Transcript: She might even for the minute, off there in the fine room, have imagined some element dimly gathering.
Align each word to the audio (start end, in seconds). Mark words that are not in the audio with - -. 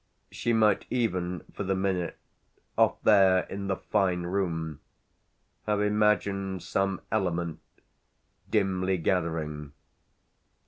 She 0.31 0.51
might 0.51 0.87
even 0.89 1.43
for 1.53 1.61
the 1.63 1.75
minute, 1.75 2.17
off 2.75 2.99
there 3.03 3.41
in 3.51 3.67
the 3.67 3.75
fine 3.75 4.23
room, 4.23 4.79
have 5.67 5.79
imagined 5.79 6.63
some 6.63 7.01
element 7.11 7.59
dimly 8.49 8.97
gathering. 8.97 9.73